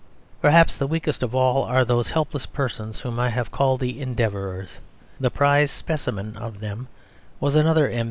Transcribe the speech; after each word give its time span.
Perhaps 0.41 0.77
the 0.79 0.87
weakest 0.87 1.21
of 1.21 1.35
all 1.35 1.63
are 1.63 1.85
those 1.85 2.09
helpless 2.09 2.47
persons 2.47 3.01
whom 3.01 3.19
I 3.19 3.29
have 3.29 3.51
called 3.51 3.81
the 3.81 4.01
Endeavourers. 4.01 4.79
The 5.19 5.29
prize 5.29 5.69
specimen 5.69 6.35
of 6.37 6.59
them 6.59 6.87
was 7.39 7.53
another 7.53 7.87
M. 7.87 7.99